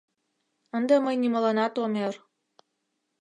—Ынде 0.77 0.95
мый 1.05 1.15
нимоланат 1.23 1.73
ом 1.83 1.93
ӧр. 2.07 2.15